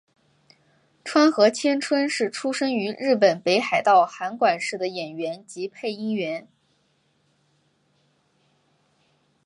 [1.03, 6.47] 川合千春是出身于日本北海道函馆市的演员及配音员。